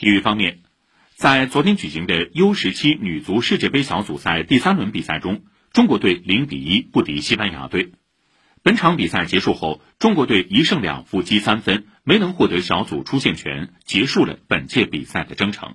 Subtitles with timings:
[0.00, 0.60] 体育方面
[1.14, 5.42] 在昨天举行的 u 十七女足世界杯小组赛第三轮比赛中
[5.74, 7.92] 中国队零比一不敌西班牙队。
[8.62, 15.74] 本场比赛结束后中国队一胜两负积三分没能获得小组出线权结束了本届比赛的征程。